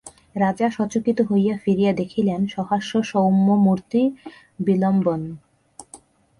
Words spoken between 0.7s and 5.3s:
সচকিত হইয়া ফিরিয়া দেখিলেন সহাস্য সৌম্যমূর্তি বিল্বন।